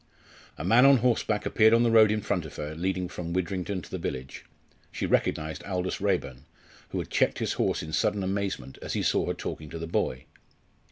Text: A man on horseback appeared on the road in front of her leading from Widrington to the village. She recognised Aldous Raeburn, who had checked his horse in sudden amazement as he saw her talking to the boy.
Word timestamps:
A 0.57 0.63
man 0.65 0.83
on 0.83 0.97
horseback 0.97 1.45
appeared 1.45 1.75
on 1.75 1.83
the 1.83 1.91
road 1.91 2.09
in 2.09 2.21
front 2.21 2.43
of 2.47 2.55
her 2.55 2.73
leading 2.73 3.07
from 3.07 3.33
Widrington 3.33 3.83
to 3.83 3.91
the 3.91 3.99
village. 3.99 4.45
She 4.91 5.05
recognised 5.05 5.61
Aldous 5.63 6.01
Raeburn, 6.01 6.45
who 6.89 6.97
had 6.97 7.11
checked 7.11 7.37
his 7.37 7.53
horse 7.53 7.83
in 7.83 7.93
sudden 7.93 8.23
amazement 8.23 8.79
as 8.81 8.93
he 8.93 9.03
saw 9.03 9.27
her 9.27 9.35
talking 9.35 9.69
to 9.69 9.77
the 9.77 9.85
boy. 9.85 10.25